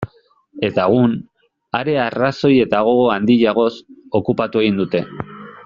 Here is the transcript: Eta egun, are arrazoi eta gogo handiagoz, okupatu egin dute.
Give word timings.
Eta 0.67 0.85
egun, 0.91 1.11
are 1.81 1.93
arrazoi 2.05 2.53
eta 2.63 2.81
gogo 2.89 3.05
handiagoz, 3.17 3.71
okupatu 4.21 4.65
egin 4.65 4.85
dute. 4.85 5.05